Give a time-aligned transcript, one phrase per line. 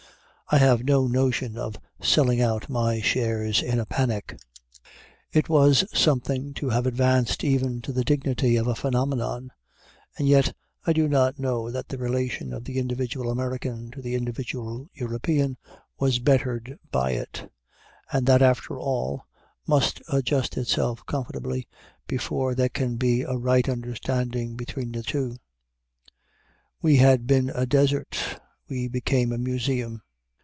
[0.53, 4.37] I have no notion of selling out my shares in a panic.
[5.31, 9.53] It was something to have advanced even to the dignity of a phenomenon,
[10.17, 10.53] and yet
[10.85, 15.55] I do not know that the relation of the individual American to the individual European
[15.97, 17.49] was bettered by it;
[18.11, 19.23] and that, after all,
[19.65, 21.65] must adjust itself comfortably
[22.07, 25.37] before there can be a right understanding between the two.
[26.81, 30.01] We had been a desert, we became a museum.